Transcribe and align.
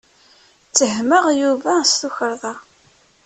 Ttehmeɣ 0.67 1.25
Yuba 1.39 1.71
s 1.89 1.91
tukerḍa. 2.01 2.53